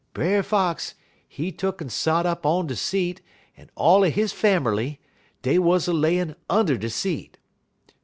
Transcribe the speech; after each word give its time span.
Brer 0.15 0.41
Fox, 0.41 0.95
he 1.27 1.51
tuck'n 1.51 1.91
sot 1.91 2.25
up 2.25 2.43
on 2.43 2.65
de 2.65 2.75
seat, 2.75 3.21
un 3.55 3.69
all 3.75 4.03
er 4.03 4.09
he 4.09 4.23
fammerly, 4.23 4.97
dey 5.43 5.59
wuz 5.59 5.81
a 5.87 5.93
layin' 5.93 6.35
under 6.49 6.75
de 6.75 6.89
seat. 6.89 7.37